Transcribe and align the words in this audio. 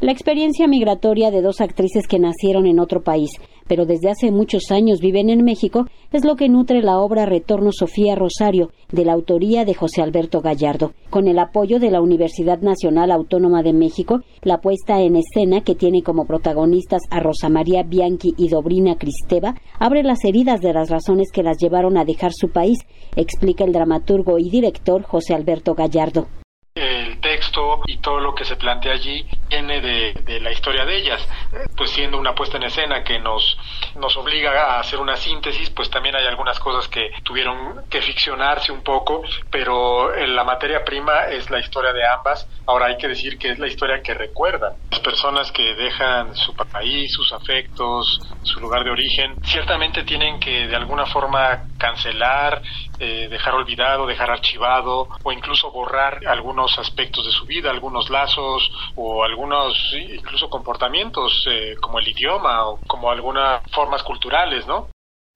La 0.00 0.12
experiencia 0.12 0.66
migratoria 0.66 1.30
de 1.30 1.42
dos 1.42 1.60
actrices 1.60 2.06
que 2.06 2.18
nacieron 2.18 2.66
en 2.66 2.80
otro 2.80 3.02
país, 3.02 3.28
pero 3.68 3.84
desde 3.84 4.08
hace 4.08 4.30
muchos 4.30 4.70
años 4.70 4.98
viven 4.98 5.28
en 5.28 5.44
México, 5.44 5.88
es 6.10 6.24
lo 6.24 6.36
que 6.36 6.48
nutre 6.48 6.80
la 6.80 6.98
obra 7.00 7.26
Retorno 7.26 7.68
Sofía 7.70 8.14
Rosario, 8.14 8.70
de 8.90 9.04
la 9.04 9.12
autoría 9.12 9.66
de 9.66 9.74
José 9.74 10.00
Alberto 10.00 10.40
Gallardo. 10.40 10.92
Con 11.10 11.28
el 11.28 11.38
apoyo 11.38 11.78
de 11.78 11.90
la 11.90 12.00
Universidad 12.00 12.60
Nacional 12.60 13.10
Autónoma 13.10 13.62
de 13.62 13.74
México, 13.74 14.20
la 14.40 14.62
puesta 14.62 15.02
en 15.02 15.16
escena, 15.16 15.60
que 15.60 15.74
tiene 15.74 16.02
como 16.02 16.24
protagonistas 16.24 17.02
a 17.10 17.20
Rosa 17.20 17.50
María 17.50 17.82
Bianchi 17.82 18.32
y 18.38 18.48
Dobrina 18.48 18.96
Cristeva, 18.96 19.54
abre 19.78 20.02
las 20.02 20.24
heridas 20.24 20.62
de 20.62 20.72
las 20.72 20.88
razones 20.88 21.30
que 21.30 21.42
las 21.42 21.58
llevaron 21.58 21.98
a 21.98 22.06
dejar 22.06 22.32
su 22.32 22.48
país, 22.48 22.78
explica 23.16 23.64
el 23.64 23.74
dramaturgo 23.74 24.38
y 24.38 24.48
director 24.48 25.02
José 25.02 25.34
Alberto 25.34 25.74
Gallardo 25.74 26.26
el 26.74 27.20
texto 27.20 27.80
y 27.86 27.98
todo 27.98 28.20
lo 28.20 28.34
que 28.34 28.44
se 28.44 28.56
plantea 28.56 28.92
allí 28.92 29.24
viene 29.50 29.80
de, 29.80 30.40
la 30.40 30.52
historia 30.52 30.84
de 30.84 30.96
ellas. 30.96 31.28
Pues 31.76 31.90
siendo 31.90 32.18
una 32.18 32.34
puesta 32.34 32.56
en 32.56 32.62
escena 32.62 33.02
que 33.02 33.18
nos, 33.18 33.58
nos 33.96 34.16
obliga 34.16 34.76
a 34.76 34.80
hacer 34.80 35.00
una 35.00 35.16
síntesis, 35.16 35.70
pues 35.70 35.90
también 35.90 36.14
hay 36.14 36.26
algunas 36.26 36.58
cosas 36.60 36.88
que 36.88 37.10
tuvieron 37.24 37.84
que 37.90 38.00
ficcionarse 38.00 38.70
un 38.70 38.82
poco, 38.82 39.22
pero 39.50 40.14
la 40.14 40.44
materia 40.44 40.84
prima 40.84 41.24
es 41.24 41.50
la 41.50 41.58
historia 41.58 41.92
de 41.92 42.06
ambas. 42.06 42.48
Ahora 42.66 42.86
hay 42.86 42.96
que 42.96 43.08
decir 43.08 43.36
que 43.38 43.50
es 43.50 43.58
la 43.58 43.66
historia 43.66 44.00
que 44.02 44.14
recuerdan. 44.14 44.74
Las 44.90 45.00
personas 45.00 45.50
que 45.50 45.74
dejan 45.74 46.34
su 46.36 46.54
país, 46.54 47.12
sus 47.12 47.32
afectos, 47.32 48.20
su 48.42 48.60
lugar 48.60 48.84
de 48.84 48.90
origen, 48.90 49.34
ciertamente 49.42 50.04
tienen 50.04 50.38
que 50.38 50.68
de 50.68 50.76
alguna 50.76 51.06
forma 51.06 51.64
cancelar, 51.78 52.62
eh, 52.98 53.28
dejar 53.28 53.54
olvidado, 53.54 54.06
dejar 54.06 54.30
archivado 54.30 55.08
o 55.22 55.32
incluso 55.32 55.72
borrar 55.72 56.20
algunos 56.26 56.78
aspectos 56.78 57.26
de 57.26 57.32
su 57.32 57.46
vida, 57.46 57.70
algunos 57.70 58.10
lazos 58.10 58.70
o 58.94 59.24
algunos 59.24 59.39
incluso 60.12 60.48
comportamientos 60.48 61.46
eh, 61.50 61.74
como 61.80 61.98
el 61.98 62.08
idioma 62.08 62.68
o 62.68 62.78
como 62.86 63.10
algunas 63.10 63.62
formas 63.72 64.02
culturales, 64.02 64.66
¿no? 64.66 64.88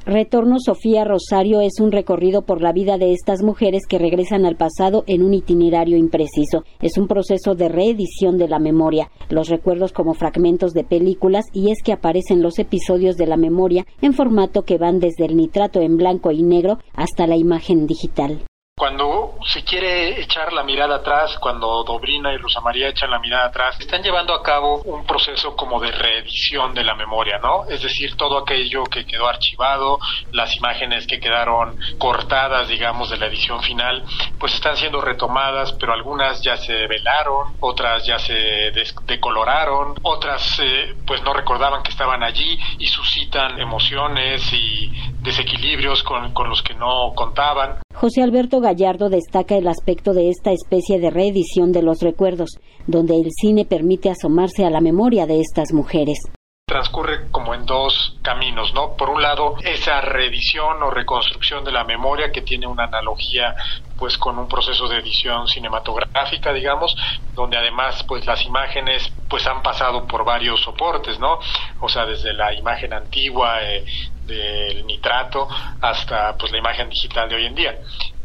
Retorno 0.06 0.56
Sofía 0.58 1.04
Rosario 1.04 1.62
es 1.62 1.80
un 1.80 1.90
recorrido 1.90 2.42
por 2.42 2.60
la 2.60 2.72
vida 2.72 2.98
de 2.98 3.14
estas 3.14 3.42
mujeres 3.42 3.86
que 3.88 3.98
regresan 3.98 4.44
al 4.44 4.56
pasado 4.56 5.02
en 5.06 5.22
un 5.22 5.32
itinerario 5.32 5.96
impreciso. 5.96 6.64
Es 6.82 6.98
un 6.98 7.08
proceso 7.08 7.54
de 7.54 7.70
reedición 7.70 8.36
de 8.36 8.48
la 8.48 8.58
memoria, 8.58 9.10
los 9.30 9.48
recuerdos 9.48 9.92
como 9.92 10.12
fragmentos 10.12 10.72
de 10.72 10.84
películas 10.84 11.46
y 11.54 11.70
es 11.70 11.78
que 11.82 11.92
aparecen 11.94 12.42
los 12.42 12.58
episodios 12.58 13.16
de 13.16 13.26
la 13.26 13.38
memoria 13.38 13.86
en 14.02 14.12
formato 14.12 14.64
que 14.64 14.76
van 14.76 14.98
desde 14.98 15.24
el 15.24 15.36
nitrato 15.36 15.80
en 15.80 15.96
blanco 15.96 16.30
y 16.32 16.42
negro 16.42 16.78
hasta 16.92 17.26
la 17.26 17.36
imagen 17.36 17.86
digital. 17.86 18.44
Cuando 18.84 19.36
se 19.46 19.64
quiere 19.64 20.20
echar 20.20 20.52
la 20.52 20.62
mirada 20.62 20.96
atrás, 20.96 21.38
cuando 21.38 21.82
Dobrina 21.84 22.34
y 22.34 22.36
Rosa 22.36 22.60
María 22.60 22.90
echan 22.90 23.10
la 23.10 23.18
mirada 23.18 23.46
atrás, 23.46 23.80
están 23.80 24.02
llevando 24.02 24.34
a 24.34 24.42
cabo 24.42 24.82
un 24.82 25.06
proceso 25.06 25.56
como 25.56 25.80
de 25.80 25.90
reedición 25.90 26.74
de 26.74 26.84
la 26.84 26.94
memoria, 26.94 27.38
¿no? 27.38 27.64
Es 27.66 27.82
decir, 27.82 28.14
todo 28.18 28.36
aquello 28.36 28.84
que 28.84 29.06
quedó 29.06 29.26
archivado, 29.26 29.98
las 30.32 30.54
imágenes 30.58 31.06
que 31.06 31.18
quedaron 31.18 31.78
cortadas, 31.96 32.68
digamos, 32.68 33.08
de 33.08 33.16
la 33.16 33.28
edición 33.28 33.62
final, 33.62 34.04
pues 34.38 34.52
están 34.52 34.76
siendo 34.76 35.00
retomadas, 35.00 35.72
pero 35.80 35.94
algunas 35.94 36.42
ya 36.42 36.58
se 36.58 36.86
velaron, 36.86 37.56
otras 37.60 38.04
ya 38.04 38.18
se 38.18 38.70
decoloraron, 39.06 39.94
otras 40.02 40.60
eh, 40.60 40.94
pues 41.06 41.22
no 41.22 41.32
recordaban 41.32 41.82
que 41.82 41.90
estaban 41.90 42.22
allí 42.22 42.58
y 42.78 42.86
suscitan 42.88 43.58
emociones 43.58 44.52
y 44.52 44.92
desequilibrios 45.22 46.02
con, 46.02 46.34
con 46.34 46.50
los 46.50 46.62
que 46.62 46.74
no 46.74 47.14
contaban. 47.14 47.83
José 47.94 48.22
Alberto 48.22 48.60
Gallardo 48.60 49.08
destaca 49.08 49.56
el 49.56 49.68
aspecto 49.68 50.12
de 50.14 50.28
esta 50.28 50.50
especie 50.50 50.98
de 50.98 51.10
reedición 51.10 51.72
de 51.72 51.82
los 51.82 52.00
recuerdos, 52.00 52.58
donde 52.86 53.16
el 53.16 53.30
cine 53.30 53.64
permite 53.64 54.10
asomarse 54.10 54.64
a 54.64 54.70
la 54.70 54.80
memoria 54.80 55.26
de 55.26 55.40
estas 55.40 55.72
mujeres 55.72 56.18
transcurre 56.66 57.30
como 57.30 57.54
en 57.54 57.66
dos 57.66 58.16
caminos, 58.22 58.72
¿no? 58.72 58.96
Por 58.96 59.10
un 59.10 59.20
lado, 59.20 59.54
esa 59.62 60.00
reedición 60.00 60.82
o 60.82 60.90
reconstrucción 60.90 61.62
de 61.62 61.70
la 61.70 61.84
memoria 61.84 62.32
que 62.32 62.40
tiene 62.40 62.66
una 62.66 62.84
analogía 62.84 63.54
pues 63.98 64.16
con 64.16 64.38
un 64.38 64.48
proceso 64.48 64.88
de 64.88 64.98
edición 64.98 65.46
cinematográfica, 65.46 66.52
digamos, 66.54 66.96
donde 67.34 67.58
además 67.58 68.02
pues 68.08 68.26
las 68.26 68.44
imágenes 68.46 69.12
pues 69.28 69.46
han 69.46 69.62
pasado 69.62 70.06
por 70.06 70.24
varios 70.24 70.62
soportes, 70.62 71.20
¿no? 71.20 71.38
O 71.80 71.88
sea, 71.88 72.06
desde 72.06 72.32
la 72.32 72.54
imagen 72.54 72.94
antigua 72.94 73.62
eh, 73.62 73.84
del 74.26 74.63
nitrato 75.04 75.48
hasta 75.80 76.36
pues 76.36 76.50
la 76.52 76.58
imagen 76.58 76.88
digital 76.88 77.28
de 77.28 77.36
hoy 77.36 77.46
en 77.46 77.54
día. 77.54 77.74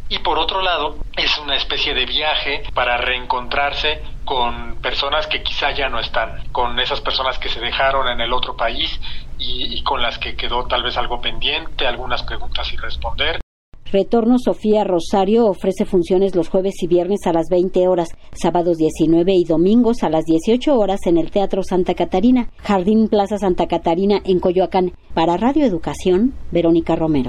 Y 0.08 0.20
por 0.20 0.40
otro 0.40 0.62
lado, 0.62 0.98
es 1.16 1.38
una 1.38 1.56
especie 1.56 1.94
de 1.94 2.06
viaje 2.06 2.64
para 2.74 2.98
reencontrarse 2.98 4.02
con 4.26 4.82
personas 4.82 5.28
que 5.28 5.44
quizá 5.44 5.72
ya 5.72 5.88
no 5.88 6.00
están, 6.00 6.42
con 6.52 6.80
esas 6.80 7.02
personas 7.02 7.38
que 7.38 7.50
se 7.50 7.60
dejaron 7.60 8.08
en 8.08 8.22
el 8.22 8.34
otro 8.34 8.56
país 8.56 9.00
y, 9.38 9.84
con 9.84 10.02
las 10.02 10.18
que 10.18 10.36
quedó 10.36 10.66
tal 10.66 10.84
vez 10.84 10.98
algo 10.98 11.22
pendiente, 11.22 11.86
algunas 11.86 12.24
preguntas 12.24 12.68
sin 12.68 12.80
responder. 12.80 13.40
Retorno 13.92 14.38
Sofía 14.38 14.84
Rosario 14.84 15.48
ofrece 15.48 15.84
funciones 15.84 16.36
los 16.36 16.50
jueves 16.50 16.76
y 16.84 16.88
viernes 16.88 17.22
a 17.26 17.34
las 17.34 17.48
20 17.50 17.88
horas, 17.88 18.10
sábados 18.34 18.78
19 18.78 19.34
y 19.34 19.44
domingos 19.46 20.04
a 20.04 20.10
las 20.10 20.26
18 20.26 20.78
horas 20.78 21.00
en 21.08 21.18
el 21.18 21.32
Teatro 21.32 21.64
Santa 21.64 21.96
Catarina, 21.96 22.52
Jardín 22.58 23.08
Plaza 23.08 23.40
Santa 23.40 23.68
Catarina 23.68 24.22
en 24.24 24.40
Coyoacán. 24.40 24.94
Para 25.16 25.38
Radio 25.38 25.66
Educación, 25.66 26.34
Verónica 26.52 26.96
Romero. 26.96 27.28